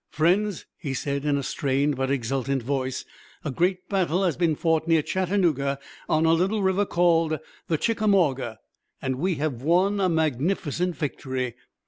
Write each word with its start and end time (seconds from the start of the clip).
"Friends," 0.09 0.65
he 0.79 0.95
said 0.95 1.25
in 1.25 1.37
a 1.37 1.43
strained, 1.43 1.95
but 1.95 2.09
exultant 2.09 2.63
voice, 2.63 3.05
"a 3.45 3.51
great 3.51 3.87
battle 3.87 4.23
has 4.23 4.35
been 4.35 4.55
fought 4.55 4.87
near 4.87 5.03
Chattanooga 5.03 5.77
on 6.09 6.25
a 6.25 6.33
little 6.33 6.63
river 6.63 6.87
called 6.87 7.37
the 7.67 7.77
Chickamauga, 7.77 8.57
and 8.99 9.17
we 9.17 9.35
have 9.35 9.61
won 9.61 9.99
a 9.99 10.09
magnificent 10.09 10.95
victory." 10.97 11.53